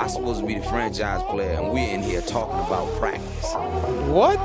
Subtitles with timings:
[0.00, 3.52] I'm supposed to be the franchise player, and we're in here talking about practice.
[4.08, 4.40] What?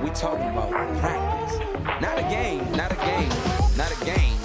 [0.00, 0.70] We talking about
[1.00, 1.58] practice.
[2.00, 3.28] Not a game, not a game,
[3.76, 4.38] not a game.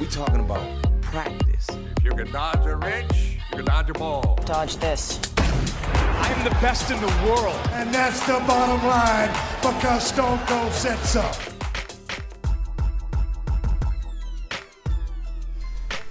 [0.00, 0.66] We talking about
[1.02, 1.68] practice.
[1.98, 3.12] If you can dodge a wrench,
[3.50, 4.38] you can dodge a ball.
[4.46, 5.20] Dodge this.
[5.36, 7.60] I am the best in the world.
[7.72, 9.28] And that's the bottom line
[9.60, 11.51] because Stone Cold said so.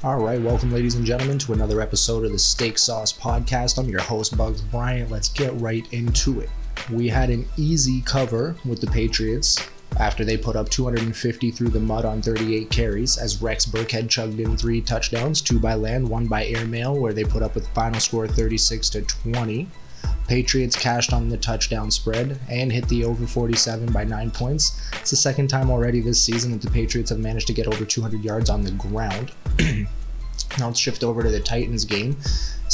[0.03, 3.77] All right, welcome, ladies and gentlemen, to another episode of the Steak Sauce Podcast.
[3.77, 5.11] I'm your host, Bugs Bryant.
[5.11, 6.49] Let's get right into it.
[6.91, 9.63] We had an easy cover with the Patriots
[9.99, 14.39] after they put up 250 through the mud on 38 carries as Rex Burkhead chugged
[14.39, 17.99] in three touchdowns, two by land, one by airmail, where they put up with final
[17.99, 19.67] score 36 to 20.
[20.31, 24.79] Patriots cashed on the touchdown spread and hit the over 47 by 9 points.
[24.93, 27.83] It's the second time already this season that the Patriots have managed to get over
[27.83, 29.33] 200 yards on the ground.
[30.57, 32.15] now let's shift over to the Titans game.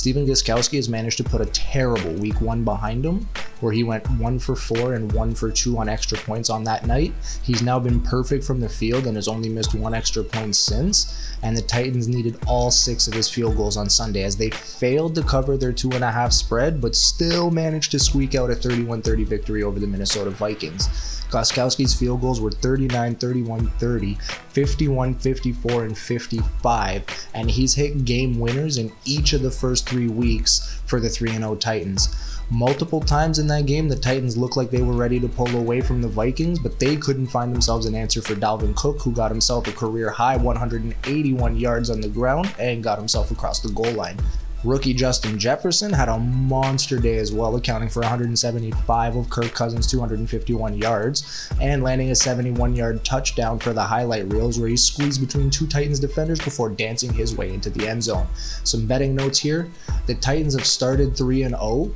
[0.07, 3.27] Stephen Gostkowski has managed to put a terrible week one behind him,
[3.59, 6.87] where he went one for four and one for two on extra points on that
[6.87, 7.13] night.
[7.43, 11.35] He's now been perfect from the field and has only missed one extra point since.
[11.43, 15.13] And the Titans needed all six of his field goals on Sunday as they failed
[15.15, 18.55] to cover their two and a half spread, but still managed to squeak out a
[18.55, 21.16] 31 30 victory over the Minnesota Vikings.
[21.29, 24.15] Gostkowski's field goals were 39, 31, 30,
[24.49, 30.07] 51, 54, and 55, and he's hit game winners in each of the first three
[30.07, 32.37] weeks for the 3 0 Titans.
[32.49, 35.81] Multiple times in that game, the Titans looked like they were ready to pull away
[35.81, 39.31] from the Vikings, but they couldn't find themselves an answer for Dalvin Cook, who got
[39.31, 43.91] himself a career high 181 yards on the ground and got himself across the goal
[43.91, 44.17] line.
[44.63, 49.85] Rookie Justin Jefferson had a monster day as well, accounting for 175 of Kirk Cousins'
[49.85, 55.21] 251 yards and landing a 71 yard touchdown for the highlight reels where he squeezed
[55.21, 58.27] between two Titans defenders before dancing his way into the end zone.
[58.63, 59.69] Some betting notes here
[60.07, 61.91] the Titans have started 3 and 0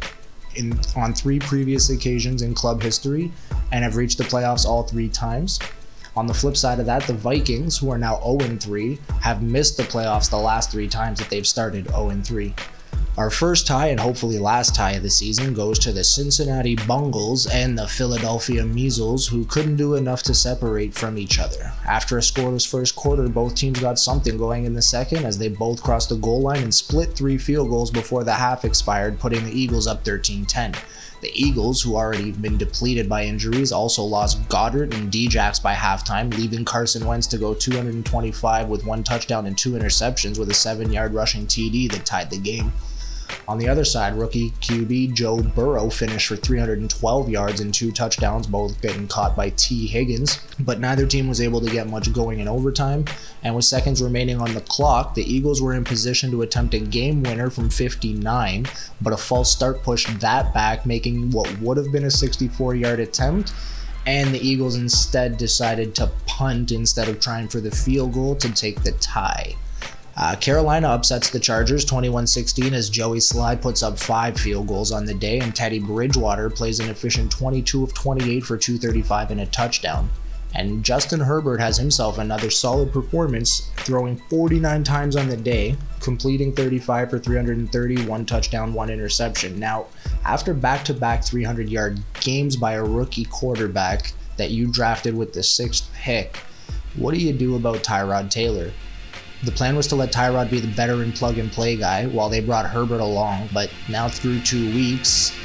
[0.55, 3.31] in, on three previous occasions in club history
[3.71, 5.59] and have reached the playoffs all three times.
[6.21, 9.75] On the flip side of that, the Vikings, who are now 0 3, have missed
[9.75, 12.53] the playoffs the last three times that they've started 0 3.
[13.17, 17.47] Our first tie and hopefully last tie of the season goes to the Cincinnati Bungles
[17.47, 21.73] and the Philadelphia Measles, who couldn't do enough to separate from each other.
[21.87, 25.49] After a scoreless first quarter, both teams got something going in the second as they
[25.49, 29.43] both crossed the goal line and split three field goals before the half expired, putting
[29.43, 30.75] the Eagles up 13 10.
[31.21, 36.35] The Eagles, who already been depleted by injuries, also lost Goedert and Djax by halftime,
[36.35, 40.91] leaving Carson Wentz to go 225 with one touchdown and two interceptions with a seven
[40.91, 42.73] yard rushing TD that tied the game.
[43.47, 48.47] On the other side, rookie QB Joe Burrow finished for 312 yards and two touchdowns,
[48.47, 50.39] both getting caught by Tee Higgins.
[50.59, 53.05] But neither team was able to get much going in overtime,
[53.43, 56.79] and with seconds remaining on the clock, the Eagles were in position to attempt a
[56.79, 58.67] game winner from 59,
[59.01, 62.99] but a false start pushed that back, making what would have been a 64 yard
[62.99, 63.53] attempt
[64.05, 68.51] and the Eagles instead decided to punt instead of trying for the field goal to
[68.51, 69.55] take the tie.
[70.21, 74.91] Uh, Carolina upsets the Chargers 21 16 as Joey Slye puts up five field goals
[74.91, 79.41] on the day, and Teddy Bridgewater plays an efficient 22 of 28 for 235 and
[79.41, 80.07] a touchdown.
[80.53, 86.53] And Justin Herbert has himself another solid performance, throwing 49 times on the day, completing
[86.53, 89.57] 35 for 330, one touchdown, one interception.
[89.57, 89.87] Now,
[90.23, 95.33] after back to back 300 yard games by a rookie quarterback that you drafted with
[95.33, 96.37] the sixth pick,
[96.95, 98.71] what do you do about Tyrod Taylor?
[99.43, 102.41] The plan was to let Tyrod be the veteran plug and play guy while they
[102.41, 105.35] brought Herbert along, but now through two weeks,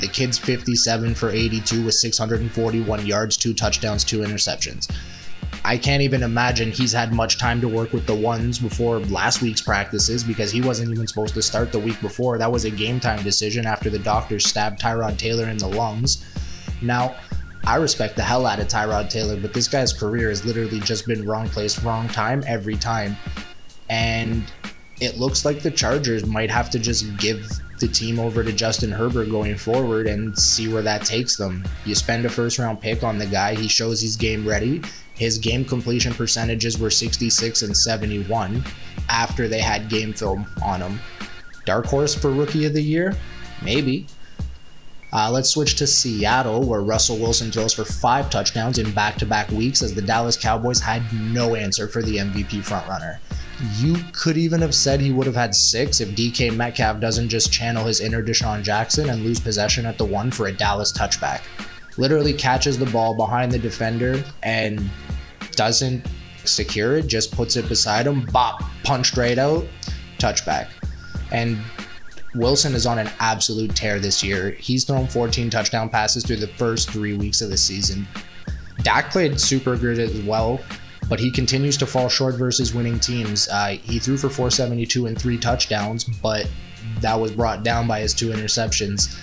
[0.00, 4.88] the kid's 57 for 82 with 641 yards, two touchdowns, two interceptions.
[5.64, 9.42] I can't even imagine he's had much time to work with the ones before last
[9.42, 12.38] week's practices because he wasn't even supposed to start the week before.
[12.38, 16.24] That was a game time decision after the doctors stabbed Tyrod Taylor in the lungs.
[16.80, 17.16] Now,
[17.64, 21.06] I respect the hell out of Tyrod Taylor, but this guy's career has literally just
[21.06, 23.16] been wrong place, wrong time every time.
[23.90, 24.50] And
[25.00, 28.90] it looks like the Chargers might have to just give the team over to Justin
[28.90, 31.64] Herbert going forward and see where that takes them.
[31.84, 34.82] You spend a first round pick on the guy, he shows he's game ready.
[35.14, 38.64] His game completion percentages were 66 and 71
[39.08, 40.98] after they had game film on him.
[41.64, 43.14] Dark horse for rookie of the year?
[43.62, 44.06] Maybe.
[45.12, 49.26] Uh, let's switch to Seattle, where Russell Wilson throws for five touchdowns in back to
[49.26, 53.18] back weeks as the Dallas Cowboys had no answer for the MVP frontrunner.
[53.78, 57.52] You could even have said he would have had six if DK Metcalf doesn't just
[57.52, 61.40] channel his inner DeSean Jackson and lose possession at the one for a Dallas touchback.
[61.96, 64.88] Literally catches the ball behind the defender and
[65.52, 66.06] doesn't
[66.44, 69.66] secure it, just puts it beside him, bop, punched right out,
[70.18, 70.68] touchback.
[71.32, 71.58] And
[72.34, 74.50] Wilson is on an absolute tear this year.
[74.52, 78.06] He's thrown 14 touchdown passes through the first three weeks of the season.
[78.82, 80.60] Dak played super good as well,
[81.08, 83.48] but he continues to fall short versus winning teams.
[83.48, 86.48] Uh, he threw for 472 and three touchdowns, but
[87.00, 89.18] that was brought down by his two interceptions.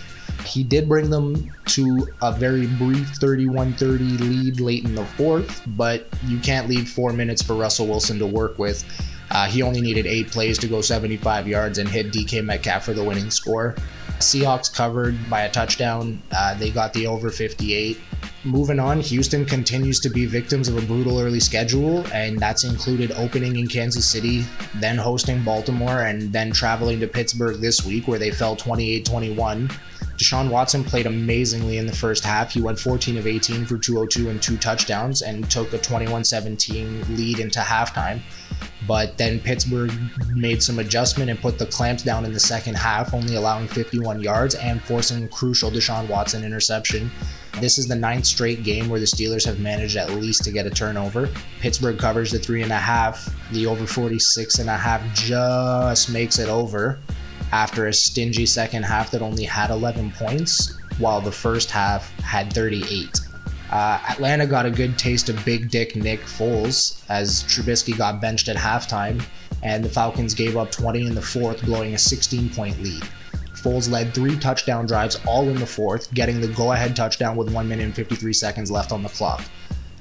[0.46, 5.62] He did bring them to a very brief 31 30 lead late in the fourth,
[5.68, 8.84] but you can't leave four minutes for Russell Wilson to work with.
[9.32, 12.94] Uh, he only needed eight plays to go 75 yards and hit DK Metcalf for
[12.94, 13.76] the winning score.
[14.20, 16.22] Seahawks covered by a touchdown.
[16.32, 18.00] Uh, they got the over 58.
[18.46, 23.12] Moving on, Houston continues to be victims of a brutal early schedule, and that's included
[23.14, 24.46] opening in Kansas City,
[24.76, 29.70] then hosting Baltimore, and then traveling to Pittsburgh this week where they fell 28 21.
[30.18, 32.52] Deshaun Watson played amazingly in the first half.
[32.52, 37.16] He went 14 of 18 for 202 and two touchdowns and took a 21 17
[37.16, 38.22] lead into halftime.
[38.88, 39.92] But then Pittsburgh
[40.36, 44.22] made some adjustment and put the clamps down in the second half, only allowing 51
[44.22, 47.10] yards and forcing crucial Deshaun Watson interception.
[47.60, 50.66] This is the ninth straight game where the Steelers have managed at least to get
[50.66, 51.30] a turnover.
[51.62, 53.34] Pittsburgh covers the three and a half.
[53.52, 57.00] The over 46 and a half just makes it over
[57.52, 62.52] after a stingy second half that only had 11 points, while the first half had
[62.54, 63.20] 38.
[63.72, 68.48] Uh, Atlanta got a good taste of Big Dick Nick Foles as Trubisky got benched
[68.48, 69.24] at halftime,
[69.64, 73.04] and the Falcons gave up 20 in the fourth, blowing a 16 point lead.
[73.54, 77.52] Foles led three touchdown drives all in the fourth, getting the go ahead touchdown with
[77.52, 79.44] 1 minute and 53 seconds left on the clock.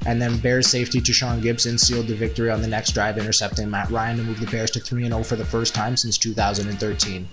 [0.06, 3.90] And then Bears safety Tashaun Gipson sealed the victory on the next drive, intercepting Matt
[3.90, 7.26] Ryan to move the Bears to 3 0 for the first time since 2013.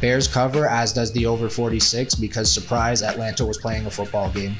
[0.00, 4.56] Bears cover, as does the over 46, because surprise, Atlanta was playing a football game.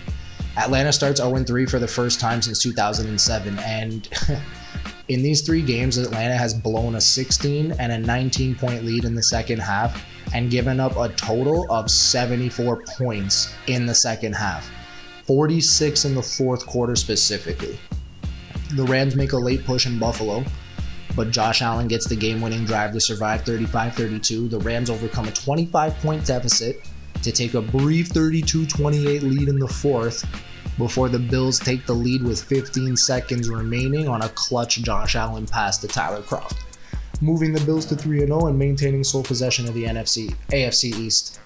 [0.56, 4.08] Atlanta starts 0 3 for the first time since 2007, and
[5.08, 9.14] in these three games, Atlanta has blown a 16 and a 19 point lead in
[9.14, 10.04] the second half
[10.34, 14.70] and given up a total of 74 points in the second half.
[15.28, 17.78] 46 in the fourth quarter specifically.
[18.76, 20.42] The Rams make a late push in Buffalo,
[21.14, 24.48] but Josh Allen gets the game winning drive to survive 35 32.
[24.48, 26.88] The Rams overcome a 25 point deficit
[27.22, 30.26] to take a brief 32 28 lead in the fourth
[30.78, 35.44] before the Bills take the lead with 15 seconds remaining on a clutch Josh Allen
[35.44, 36.56] pass to Tyler Kroft,
[37.20, 41.40] moving the Bills to 3 0 and maintaining sole possession of the NFC AFC East.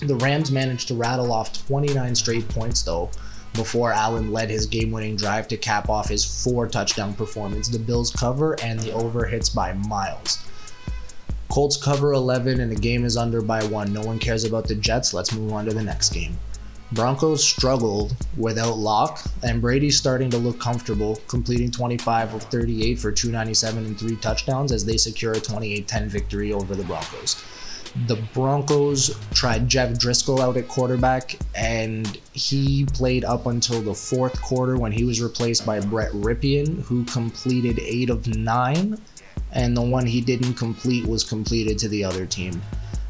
[0.00, 3.10] The Rams managed to rattle off 29 straight points, though,
[3.54, 7.66] before Allen led his game winning drive to cap off his four touchdown performance.
[7.66, 10.38] The Bills cover and the over hits by miles.
[11.48, 13.92] Colts cover 11 and the game is under by one.
[13.92, 15.12] No one cares about the Jets.
[15.12, 16.38] Let's move on to the next game.
[16.92, 23.10] Broncos struggled without Lock, and Brady's starting to look comfortable, completing 25 of 38 for
[23.10, 27.42] 297 and three touchdowns as they secure a 28 10 victory over the Broncos
[28.06, 34.40] the Broncos tried Jeff Driskel out at quarterback, and he played up until the fourth
[34.40, 39.00] quarter when he was replaced by Brett Rypien, who completed eight of nine,
[39.52, 42.60] and the one he didn't complete was completed to the other team.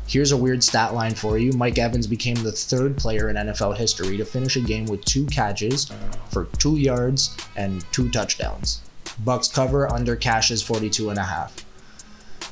[0.07, 1.53] Here's a weird stat line for you.
[1.53, 5.27] Mike Evans became the third player in NFL history to finish a game with two
[5.27, 5.93] catches
[6.31, 8.81] for two yards and two touchdowns.
[9.25, 11.65] Bucs cover under cashes 42 and a half.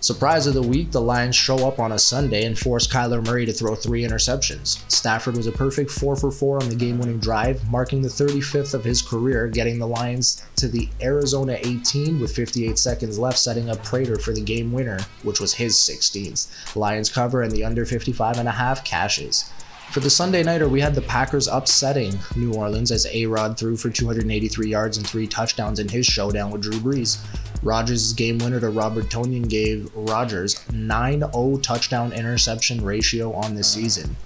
[0.06, 3.44] Surprise of the week, the Lions show up on a Sunday and force Kyler Murray
[3.44, 4.88] to throw three interceptions.
[4.88, 8.72] Stafford was a perfect 4 for 4 on the game winning drive, marking the 35th
[8.72, 13.68] of his career, getting the Lions to the Arizona 18 with 58 seconds left, setting
[13.68, 16.76] up Prater for the game winner, which was his 16th.
[16.76, 19.50] Lions cover and the under 55 and a half cashes.
[19.90, 23.76] For the Sunday Nighter, we had the Packers upsetting New Orleans as A Rod threw
[23.76, 27.18] for 283 yards and three touchdowns in his showdown with Drew Brees.
[27.62, 33.64] Rodgers' game winner to Robert Tonyan gave Rodgers 9 0 touchdown interception ratio on the
[33.64, 34.16] season.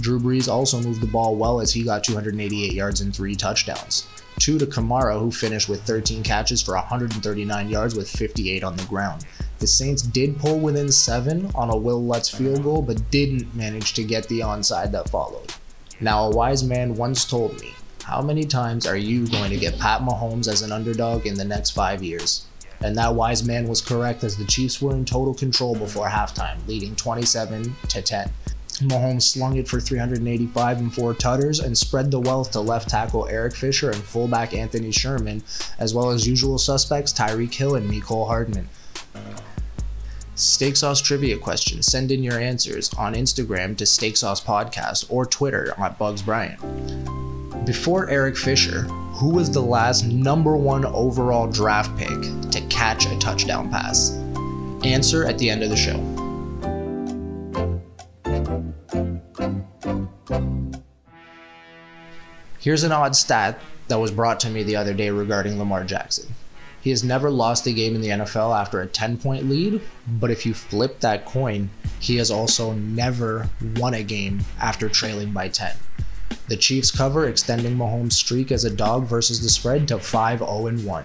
[0.00, 4.06] Drew Brees also moved the ball well as he got 288 yards and three touchdowns.
[4.38, 8.84] Two to Kamara, who finished with 13 catches for 139 yards with 58 on the
[8.84, 9.24] ground.
[9.58, 13.94] The Saints did pull within seven on a Wil Lutz field goal, but didn't manage
[13.94, 15.54] to get the onside that followed.
[16.00, 19.78] Now, a wise man once told me, How many times are you going to get
[19.78, 22.44] Pat Mahomes as an underdog in the next five years?
[22.82, 26.56] And that wise man was correct as the Chiefs were in total control before halftime,
[26.66, 28.30] leading 27 to 10.
[28.82, 33.26] Mahomes slung it for 385 and four tutters and spread the wealth to left tackle
[33.26, 35.42] Eric Fisher and fullback Anthony Sherman,
[35.78, 38.68] as well as usual suspects Tyreek Hill and Mecole Hardman.
[40.34, 41.82] Steak Sauce trivia question.
[41.82, 46.60] Send in your answers on Instagram to Steak Sauce Podcast or Twitter at Bugs Bryant.
[47.64, 48.86] Before Eric Fisher,
[49.16, 52.20] who was the last number one overall draft pick
[52.50, 54.10] to catch a touchdown pass?
[54.84, 55.96] Answer at the end of the show.
[62.60, 63.58] Here's an odd stat
[63.88, 66.34] that was brought to me the other day regarding Lamar Jackson.
[66.82, 70.30] He has never lost a game in the NFL after a 10 point lead, but
[70.30, 71.70] if you flip that coin,
[72.00, 75.74] he has also never won a game after trailing by 10.
[76.48, 80.46] The Chiefs cover, extending Mahomes' streak as a dog versus the spread to 5 0
[80.46, 81.04] 1.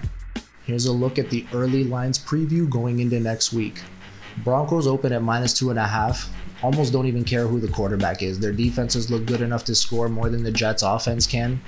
[0.66, 3.82] Here's a look at the early lines preview going into next week.
[4.44, 6.30] Broncos open at minus two and a half.
[6.62, 8.40] Almost don't even care who the quarterback is.
[8.40, 11.60] Their defenses look good enough to score more than the Jets' offense can.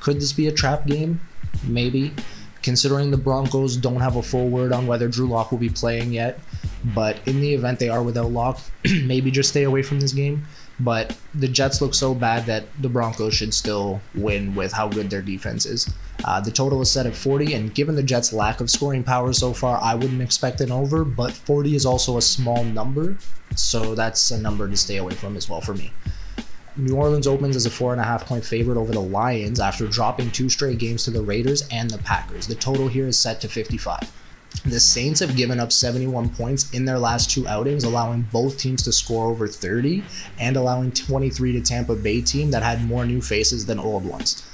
[0.00, 1.20] Could this be a trap game?
[1.64, 2.12] Maybe.
[2.62, 6.12] Considering the Broncos don't have a full word on whether Drew Lock will be playing
[6.12, 6.40] yet,
[6.94, 8.60] but in the event they are without Lock,
[9.04, 10.44] maybe just stay away from this game.
[10.80, 15.10] But the Jets look so bad that the Broncos should still win with how good
[15.10, 15.92] their defense is.
[16.24, 19.32] Uh, the total is set at 40, and given the Jets' lack of scoring power
[19.32, 23.16] so far, I wouldn't expect an over, but 40 is also a small number,
[23.54, 25.92] so that's a number to stay away from as well for me.
[26.76, 29.86] New Orleans opens as a four and a half point favorite over the Lions after
[29.86, 32.46] dropping two straight games to the Raiders and the Packers.
[32.46, 34.10] The total here is set to 55.
[34.64, 38.84] The Saints have given up 71 points in their last two outings, allowing both teams
[38.84, 40.04] to score over 30
[40.38, 44.44] and allowing 23 to Tampa Bay team that had more new faces than old ones.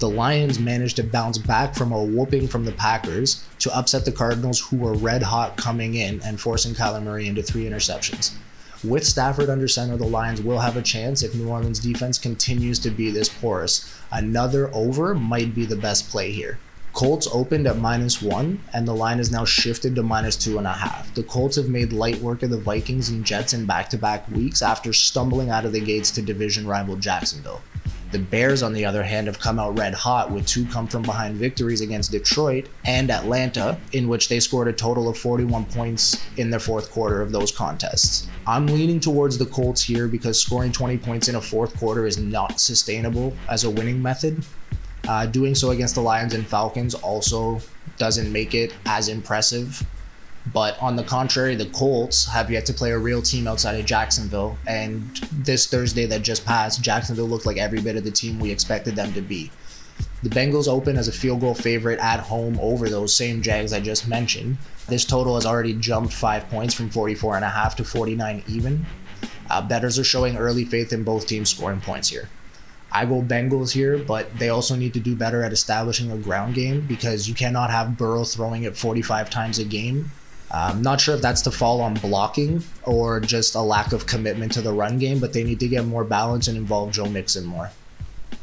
[0.00, 4.12] The Lions managed to bounce back from a whooping from the Packers to upset the
[4.12, 8.32] Cardinals, who were red hot coming in and forcing Kyler Murray into three interceptions.
[8.86, 12.78] With Stafford under center, the Lions will have a chance if New Orleans defense continues
[12.80, 13.90] to be this porous.
[14.12, 16.58] Another over might be the best play here.
[16.94, 20.66] Colts opened at minus one, and the line is now shifted to minus two and
[20.66, 21.12] a half.
[21.14, 24.30] The Colts have made light work of the Vikings and Jets in back to back
[24.30, 27.62] weeks after stumbling out of the gates to division rival Jacksonville.
[28.12, 31.02] The Bears, on the other hand, have come out red hot with two come from
[31.02, 36.24] behind victories against Detroit and Atlanta, in which they scored a total of 41 points
[36.36, 38.28] in their fourth quarter of those contests.
[38.46, 42.18] I'm leaning towards the Colts here because scoring 20 points in a fourth quarter is
[42.18, 44.44] not sustainable as a winning method.
[45.08, 47.60] Uh, doing so against the Lions and Falcons also
[47.98, 49.84] doesn't make it as impressive
[50.52, 53.86] but on the contrary, the Colts have yet to play a real team outside of
[53.86, 54.58] Jacksonville.
[54.66, 58.50] And this Thursday that just passed, Jacksonville looked like every bit of the team we
[58.50, 59.50] expected them to be.
[60.22, 63.80] The Bengals open as a field goal favorite at home over those same Jags I
[63.80, 64.58] just mentioned.
[64.86, 68.84] This total has already jumped five points from 44.5 to 49 even.
[69.48, 72.28] Uh, bettors are showing early faith in both teams scoring points here.
[72.94, 76.54] I go Bengals here, but they also need to do better at establishing a ground
[76.54, 80.10] game because you cannot have Burrow throwing it 45 times a game
[80.54, 84.52] I'm not sure if that's to fall on blocking or just a lack of commitment
[84.52, 87.44] to the run game, but they need to get more balance and involve Joe Mixon
[87.44, 87.72] more.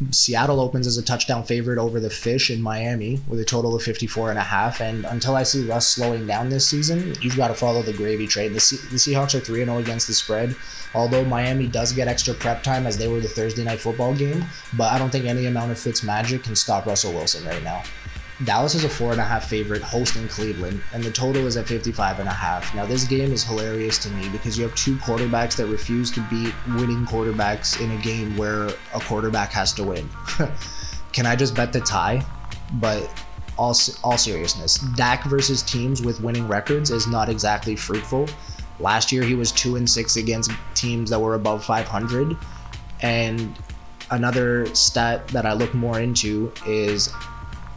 [0.09, 3.83] Seattle opens as a touchdown favorite over the Fish in Miami with a total of
[3.83, 4.81] 54 and a half.
[4.81, 8.25] And until I see Russ slowing down this season, you've got to follow the gravy
[8.25, 8.50] train.
[8.53, 8.59] The,
[8.89, 10.55] the Seahawks are 3 0 against the spread,
[10.95, 14.43] although Miami does get extra prep time as they were the Thursday night football game.
[14.75, 17.83] But I don't think any amount of Fitz magic can stop Russell Wilson right now.
[18.43, 21.67] Dallas is a four and a half favorite hosting Cleveland, and the total is at
[21.67, 22.74] 55 and a half.
[22.74, 26.21] Now, this game is hilarious to me because you have two quarterbacks that refuse to
[26.29, 30.10] beat winning quarterbacks in a game where a quarterback has to win.
[31.12, 32.25] Can I just bet the tie?
[32.74, 33.12] But
[33.57, 38.27] all, all seriousness, Dak versus teams with winning records is not exactly fruitful.
[38.79, 42.36] Last year, he was two and six against teams that were above 500,
[43.01, 43.55] and
[44.10, 47.13] another stat that I look more into is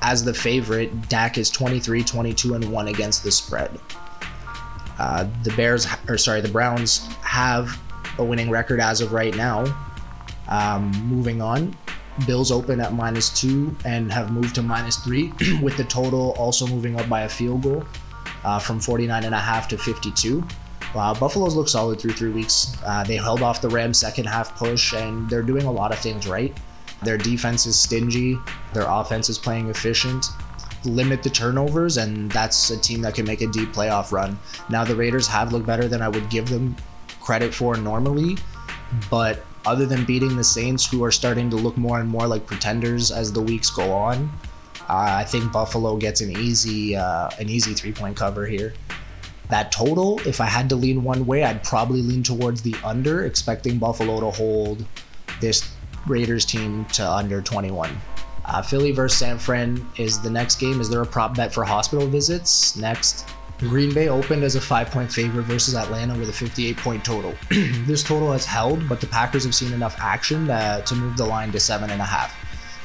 [0.05, 3.71] as the favorite, Dak is 23, 22, and 1 against the spread.
[4.99, 7.81] Uh, the Bears, or sorry, the Browns have
[8.19, 9.65] a winning record as of right now.
[10.49, 11.75] Um, moving on,
[12.27, 15.33] Bills open at minus two and have moved to minus three,
[15.63, 17.83] with the total also moving up by a field goal
[18.45, 20.47] uh, from 49 and a half to 52.
[20.95, 22.77] Uh, Buffalo's look solid through three weeks.
[22.85, 25.99] Uh, they held off the Rams' second half push, and they're doing a lot of
[25.99, 26.55] things right.
[27.05, 28.39] Their defense is stingy,
[28.73, 30.27] their offense is playing efficient.
[30.85, 34.39] Limit the turnovers, and that's a team that can make a deep playoff run.
[34.69, 36.77] Now, the Raiders have looked better than I would give them
[37.21, 38.37] credit for normally,
[39.11, 42.47] but other than beating the Saints, who are starting to look more and more like
[42.47, 44.31] pretenders as the weeks go on,
[44.89, 48.75] uh, I think Buffalo gets an easy uh, an easy three point cover here.
[49.49, 53.25] That total, if I had to lean one way, I'd probably lean towards the under,
[53.25, 54.85] expecting Buffalo to hold
[55.41, 55.74] this
[56.07, 58.01] Raiders team to under 21.
[58.45, 60.81] Uh, Philly versus San Fran is the next game.
[60.81, 62.77] Is there a prop bet for hospital visits?
[62.77, 63.27] Next.
[63.59, 67.35] Green Bay opened as a five point favorite versus Atlanta with a 58 point total.
[67.51, 71.25] this total has held, but the Packers have seen enough action to, to move the
[71.25, 72.37] line to seven and a half.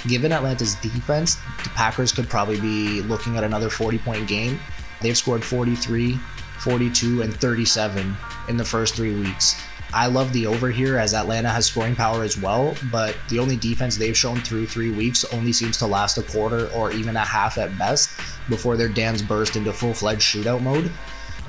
[0.08, 4.60] Given Atlanta's defense, the Packers could probably be looking at another 40 point game.
[5.02, 6.18] They've scored 43
[6.60, 8.16] 42, and 37
[8.48, 9.62] in the first three weeks.
[9.92, 13.58] I love the over here as Atlanta has scoring power as well, but the only
[13.58, 17.26] defense they've shown through three weeks only seems to last a quarter or even a
[17.26, 18.12] half at best
[18.50, 20.92] before their dams burst into full fledged shootout mode.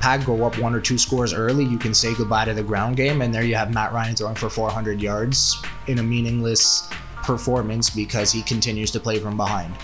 [0.01, 2.97] Pack go up one or two scores early, you can say goodbye to the ground
[2.97, 7.91] game, and there you have Matt Ryan throwing for 400 yards in a meaningless performance
[7.91, 9.75] because he continues to play from behind.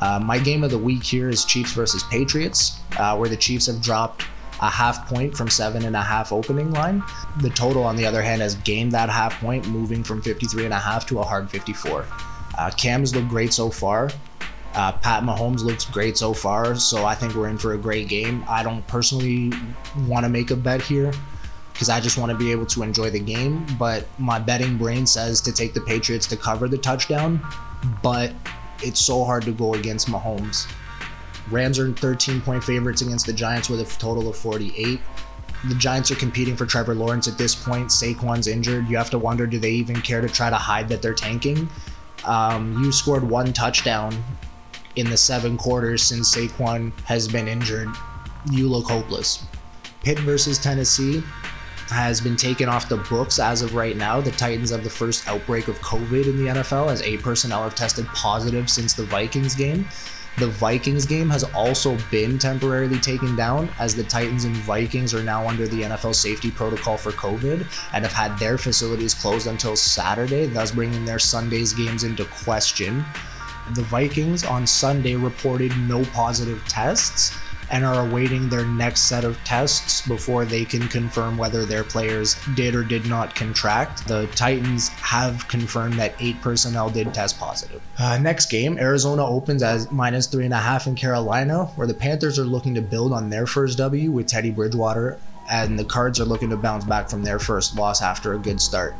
[0.00, 3.66] Uh, my game of the week here is Chiefs versus Patriots, uh, where the Chiefs
[3.66, 4.24] have dropped
[4.62, 7.02] a half point from seven and a half opening line.
[7.40, 10.72] The total, on the other hand, has gained that half point, moving from 53 and
[10.72, 12.06] a half to a hard 54.
[12.56, 14.08] Uh, Cam's looked great so far.
[14.74, 18.08] Uh, Pat Mahomes looks great so far, so I think we're in for a great
[18.08, 18.44] game.
[18.48, 19.52] I don't personally
[20.06, 21.12] want to make a bet here
[21.72, 25.06] because I just want to be able to enjoy the game, but my betting brain
[25.06, 27.44] says to take the Patriots to cover the touchdown,
[28.02, 28.32] but
[28.80, 30.72] it's so hard to go against Mahomes.
[31.50, 35.00] Rams are 13 point favorites against the Giants with a total of 48.
[35.68, 37.88] The Giants are competing for Trevor Lawrence at this point.
[37.88, 38.88] Saquon's injured.
[38.88, 41.68] You have to wonder do they even care to try to hide that they're tanking?
[42.24, 44.12] Um, you scored one touchdown
[44.96, 47.88] in the seven quarters since Saquon has been injured.
[48.50, 49.44] You look hopeless.
[50.02, 51.22] Pitt versus Tennessee
[51.88, 54.20] has been taken off the books as of right now.
[54.20, 57.74] The Titans have the first outbreak of COVID in the NFL as eight personnel have
[57.74, 59.86] tested positive since the Vikings game.
[60.38, 65.22] The Vikings game has also been temporarily taken down as the Titans and Vikings are
[65.22, 69.76] now under the NFL safety protocol for COVID and have had their facilities closed until
[69.76, 73.04] Saturday, thus bringing their Sunday's games into question.
[73.74, 77.32] The Vikings on Sunday reported no positive tests
[77.72, 82.36] and are awaiting their next set of tests before they can confirm whether their players
[82.54, 84.06] did or did not contract.
[84.06, 87.82] The Titans have confirmed that eight personnel did test positive.
[87.98, 91.94] Uh, next game, Arizona opens as minus three and a half in Carolina, where the
[91.94, 95.18] Panthers are looking to build on their first W with Teddy Bridgewater
[95.50, 98.60] and the Cards are looking to bounce back from their first loss after a good
[98.60, 98.94] start.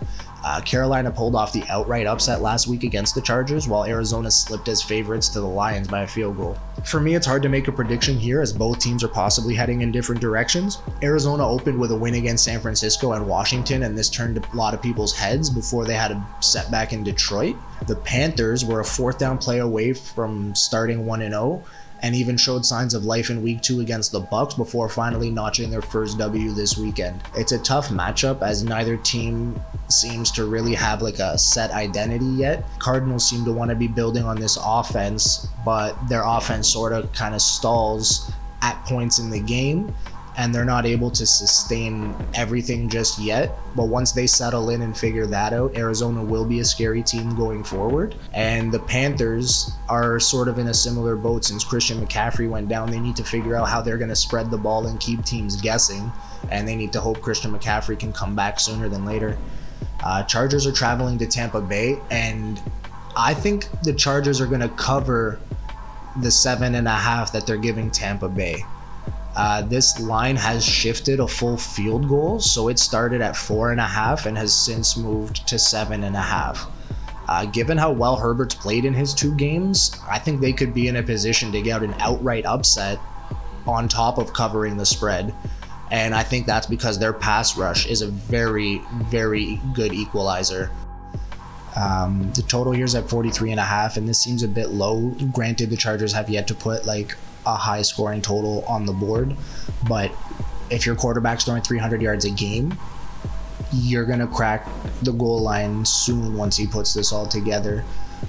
[0.45, 4.69] Uh, Carolina pulled off the outright upset last week against the Chargers, while Arizona slipped
[4.69, 6.59] as favorites to the Lions by a field goal.
[6.85, 9.83] For me, it's hard to make a prediction here as both teams are possibly heading
[9.83, 10.79] in different directions.
[11.03, 14.75] Arizona opened with a win against San Francisco and Washington, and this turned a lot
[14.75, 17.57] of people's heads before they had a setback in Detroit.
[17.87, 21.65] The Panthers were a fourth down play away from starting 1 0
[22.03, 25.71] and even showed signs of life in week two against the Bucs before finally notching
[25.71, 27.23] their first W this weekend.
[27.35, 32.27] It's a tough matchup as neither team seems to really have like a set identity
[32.27, 32.65] yet.
[32.79, 37.13] Cardinals seem to want to be building on this offense, but their offense sort of
[37.13, 38.31] kind of stalls
[38.63, 39.95] at points in the game
[40.37, 43.59] and they're not able to sustain everything just yet.
[43.77, 47.35] But once they settle in and figure that out, Arizona will be a scary team
[47.35, 48.15] going forward.
[48.33, 52.91] And the Panthers are sort of in a similar boat since Christian McCaffrey went down.
[52.91, 55.61] They need to figure out how they're going to spread the ball and keep teams
[55.61, 56.11] guessing.
[56.51, 59.37] And they need to hope Christian McCaffrey can come back sooner than later.
[60.03, 62.61] Uh, Chargers are traveling to Tampa Bay, and
[63.17, 65.39] I think the Chargers are going to cover
[66.21, 68.65] the seven and a half that they're giving Tampa Bay.
[69.35, 73.81] Uh, this line has shifted a full field goal, so it started at four and
[73.81, 76.67] a half and has since moved to seven and a half.
[77.29, 80.89] Uh, given how well Herbert's played in his two games, I think they could be
[80.89, 82.99] in a position to get an outright upset
[83.67, 85.35] on top of covering the spread.
[85.91, 90.71] And I think that's because their pass rush is a very, very good equalizer.
[91.77, 94.69] Um, the total here is at 43 and a half, and this seems a bit
[94.69, 95.15] low.
[95.33, 99.37] Granted, the Chargers have yet to put like a high scoring total on the board.
[99.89, 100.13] But
[100.71, 102.77] if your quarterback's throwing 300 yards a game,
[103.73, 104.69] you're going to crack
[105.03, 107.85] the goal line soon once he puts this all together.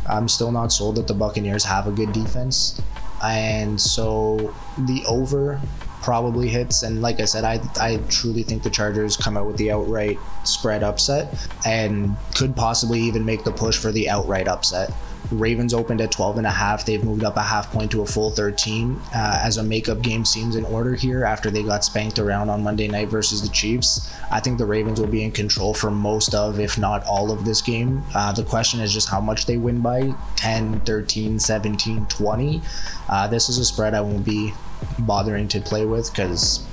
[0.08, 2.82] I'm still not sold that the Buccaneers have a good defense.
[3.24, 5.62] And so the over
[6.02, 6.84] probably hits.
[6.84, 10.20] And like I said, I, I truly think the Chargers come out with the outright
[10.44, 11.34] spread upset
[11.66, 14.92] and could possibly even make the push for the outright upset.
[15.32, 16.86] Ravens opened at 12 and a half.
[16.86, 20.26] They've moved up a half point to a full 13 uh, as a makeup game
[20.26, 24.12] seems in order here after they got spanked around on Monday night versus the Chiefs.
[24.32, 27.46] I think the Ravens will be in control for most of, if not all of
[27.46, 28.04] this game.
[28.14, 32.62] Uh, the question is just how much they win by 10, 13, 17, 20.
[33.10, 34.54] Uh, this is a spread I won't be
[35.00, 36.66] bothering to play with because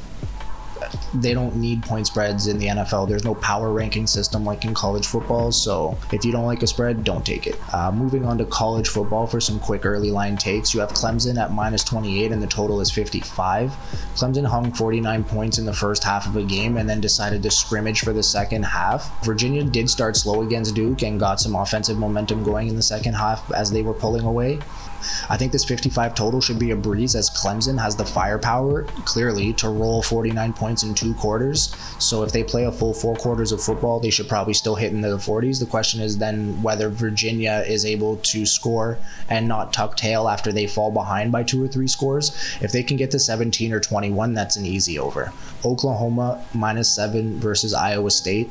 [1.14, 3.09] they don't need point spreads in the NFL.
[3.09, 5.53] There's no power ranking system like in college football.
[5.53, 7.57] So if you don't like a spread, don't take it.
[7.75, 10.73] Uh, moving on to college football for some quick early line takes.
[10.73, 13.70] You have Clemson at minus 28 and the total is 55.
[14.14, 17.51] Clemson hung 49 points in the first half of a game and then decided to
[17.51, 19.25] scrimmage for the second half.
[19.25, 23.14] Virginia did start slow against Duke and got some offensive momentum going in the second
[23.14, 24.59] half as they were pulling away.
[25.29, 29.53] I think this 55 total should be a breeze as Clemson has the firepower, clearly,
[29.55, 31.75] to roll 49 points in two quarters.
[31.99, 34.93] So if they play a full four quarters of football, they should probably still hit
[34.93, 35.61] in the 40s.
[35.61, 40.53] The question is then whether Virginia is able to score and not tuck tail after
[40.53, 42.31] they fall behind by two or three scores.
[42.61, 45.33] If they can get to 17 or 21, that's an easy over.
[45.65, 48.51] Oklahoma minus seven versus Iowa State.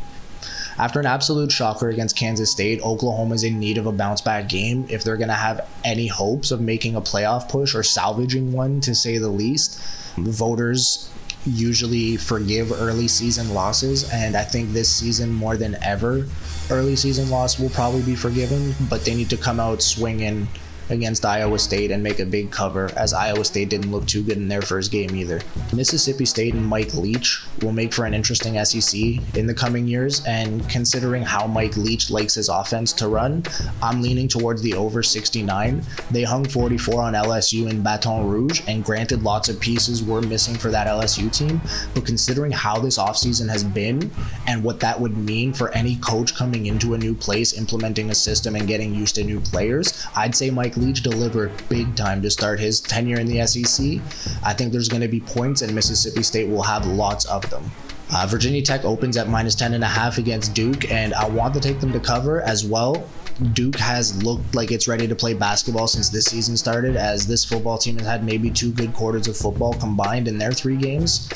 [0.79, 4.47] After an absolute shocker against Kansas State, Oklahoma is in need of a bounce back
[4.47, 8.53] game if they're going to have any hopes of making a playoff push or salvaging
[8.53, 9.81] one, to say the least.
[10.15, 11.11] Voters
[11.45, 16.25] usually forgive early season losses, and I think this season more than ever,
[16.69, 20.47] early season loss will probably be forgiven, but they need to come out swinging
[20.89, 24.37] against Iowa State and make a big cover, as Iowa State didn't look too good
[24.37, 25.41] in their first game either.
[25.73, 28.99] Mississippi State and Mike Leach will make for an interesting SEC
[29.35, 33.43] in the coming years, and considering how Mike Leach likes his offense to run,
[33.81, 35.83] I'm leaning towards the over 69.
[36.11, 40.55] They hung 44 on LSU in Baton Rouge, and granted, lots of pieces were missing
[40.55, 41.61] for that LSU team,
[41.93, 44.11] but considering how this offseason has been
[44.47, 48.15] and what that would mean for any coach coming into a new place, implementing a
[48.15, 52.29] system, and getting used to new players, I'd say Mike Leach delivered big time to
[52.29, 53.99] start his tenure in the SEC.
[54.43, 57.63] I think there's going to be points, and Mississippi State will have lots of them.
[58.11, 61.53] Uh, Virginia Tech opens at minus 10 and a half against Duke, and I want
[61.53, 63.07] to take them to cover as well.
[63.53, 67.45] Duke has looked like it's ready to play basketball since this season started, as this
[67.45, 71.29] football team has had maybe two good quarters of football combined in their three games.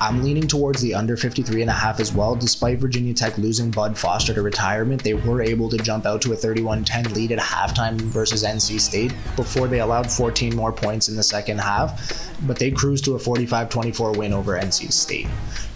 [0.00, 2.34] I'm leaning towards the under 53 and a half as well.
[2.34, 6.32] Despite Virginia Tech losing Bud Foster to retirement, they were able to jump out to
[6.34, 11.16] a 31-10 lead at halftime versus NC State before they allowed 14 more points in
[11.16, 15.26] the second half, but they cruised to a 45-24 win over NC State.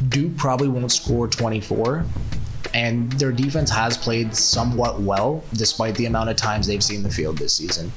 [0.09, 2.05] Duke probably won't score 24,
[2.75, 7.11] and their defense has played somewhat well despite the amount of times they've seen the
[7.11, 7.91] field this season.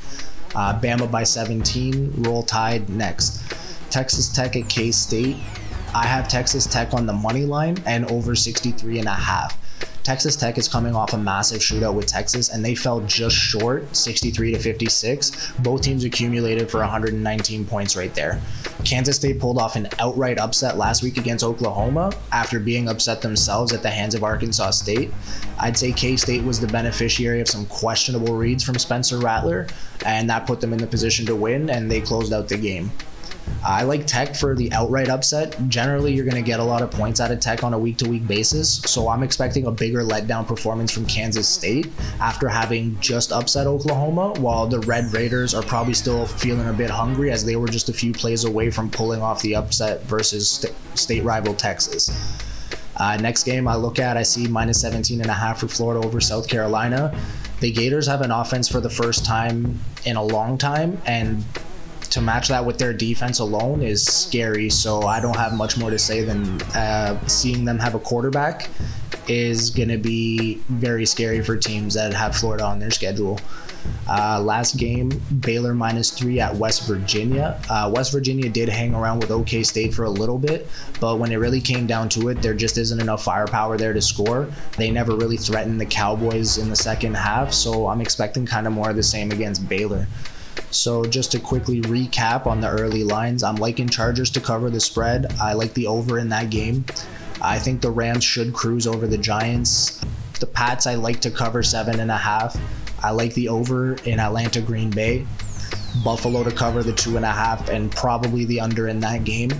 [0.55, 3.41] Uh, Bama by 17, roll tide next.
[3.89, 5.37] Texas Tech at K State.
[5.95, 9.59] I have Texas Tech on the money line and over 63 and a half.
[10.01, 13.95] Texas Tech is coming off a massive shootout with Texas, and they fell just short,
[13.95, 15.51] 63 to 56.
[15.59, 18.41] Both teams accumulated for 119 points right there.
[18.83, 23.71] Kansas State pulled off an outright upset last week against Oklahoma after being upset themselves
[23.71, 25.13] at the hands of Arkansas State.
[25.59, 29.67] I'd say K State was the beneficiary of some questionable reads from Spencer Rattler,
[30.07, 32.91] and that put them in the position to win, and they closed out the game.
[33.65, 35.57] I like Tech for the outright upset.
[35.69, 37.97] Generally, you're going to get a lot of points out of Tech on a week
[37.97, 38.81] to week basis.
[38.81, 41.87] So I'm expecting a bigger letdown performance from Kansas State
[42.19, 46.89] after having just upset Oklahoma, while the Red Raiders are probably still feeling a bit
[46.89, 50.49] hungry as they were just a few plays away from pulling off the upset versus
[50.49, 52.11] st- state rival Texas.
[52.97, 56.05] Uh, next game I look at, I see minus 17 and a half for Florida
[56.05, 57.17] over South Carolina.
[57.59, 61.43] The Gators have an offense for the first time in a long time, and
[62.13, 64.69] to match that with their defense alone is scary.
[64.69, 68.69] So I don't have much more to say than uh, seeing them have a quarterback
[69.27, 73.39] is going to be very scary for teams that have Florida on their schedule.
[74.07, 77.59] Uh, last game, Baylor minus three at West Virginia.
[77.69, 81.31] Uh, West Virginia did hang around with OK State for a little bit, but when
[81.31, 84.47] it really came down to it, there just isn't enough firepower there to score.
[84.77, 88.73] They never really threatened the Cowboys in the second half, so I'm expecting kind of
[88.73, 90.07] more of the same against Baylor.
[90.71, 94.79] So just to quickly recap on the early lines, I'm liking Chargers to cover the
[94.79, 95.33] spread.
[95.41, 96.85] I like the over in that game.
[97.41, 100.01] I think the Rams should cruise over the Giants.
[100.39, 102.57] The Pats I like to cover seven and a half.
[103.03, 105.25] I like the over in Atlanta Green Bay.
[106.03, 109.51] Buffalo to cover the two and a half and probably the under in that game.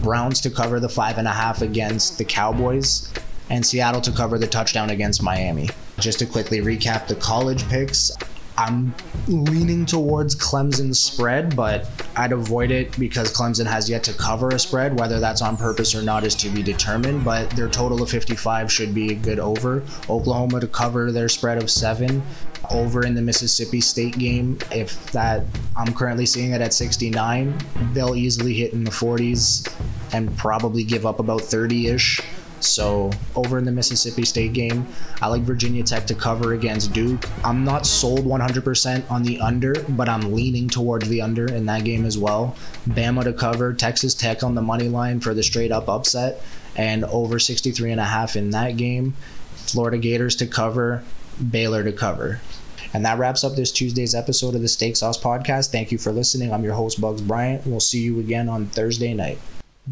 [0.00, 3.12] Browns to cover the five and a half against the Cowboys.
[3.48, 5.68] And Seattle to cover the touchdown against Miami.
[5.98, 8.12] Just to quickly recap the college picks,
[8.60, 8.94] I'm
[9.26, 14.58] leaning towards Clemson's spread, but I'd avoid it because Clemson has yet to cover a
[14.58, 14.98] spread.
[14.98, 18.70] Whether that's on purpose or not is to be determined, but their total of 55
[18.70, 19.82] should be a good over.
[20.10, 22.22] Oklahoma to cover their spread of seven.
[22.70, 25.42] Over in the Mississippi State game, if that
[25.74, 27.58] I'm currently seeing it at 69,
[27.94, 29.72] they'll easily hit in the 40s
[30.12, 32.20] and probably give up about 30 ish
[32.60, 34.86] So over in the Mississippi State game,
[35.20, 37.24] I like Virginia Tech to cover against Duke.
[37.44, 41.84] I'm not sold 100% on the under, but I'm leaning towards the under in that
[41.84, 42.56] game as well.
[42.88, 46.42] Bama to cover, Texas Tech on the money line for the straight up upset,
[46.76, 49.14] and over 63 and a half in that game.
[49.54, 51.02] Florida Gators to cover,
[51.50, 52.40] Baylor to cover.
[52.92, 55.70] And that wraps up this Tuesday's episode of the Steak Sauce Podcast.
[55.70, 56.52] Thank you for listening.
[56.52, 57.64] I'm your host, Bugs Bryant.
[57.66, 59.38] We'll see you again on Thursday night.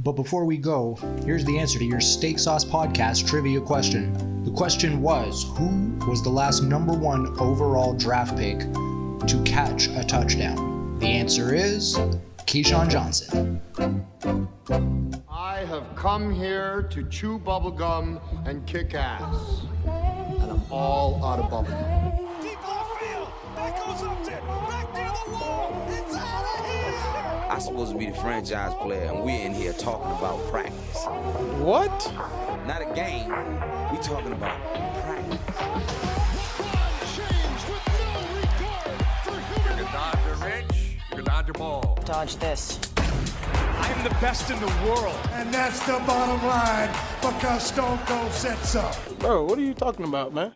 [0.05, 4.45] But before we go, here's the answer to your Steak Sauce Podcast trivia question.
[4.45, 10.05] The question was Who was the last number one overall draft pick to catch a
[10.05, 11.01] touchdown?
[11.01, 11.97] The answer is
[12.47, 13.61] Keyshawn Johnson.
[15.29, 19.63] I have come here to chew bubblegum and kick ass.
[19.85, 22.08] And I'm all out of bubblegum.
[27.59, 31.05] I'm supposed to be the franchise player, and we're in here talking about practice.
[31.59, 31.91] What?
[32.69, 33.31] Not a game.
[33.91, 34.63] We talking about
[35.03, 35.41] practice.
[39.57, 40.71] You can dodge a wrench.
[41.11, 41.99] You can dodge a ball.
[42.05, 42.79] Dodge this.
[42.97, 45.19] I am the best in the world.
[45.33, 46.91] And that's the bottom line
[47.21, 48.89] because Stone Cold said so.
[49.19, 50.55] Bro, what are you talking about, man?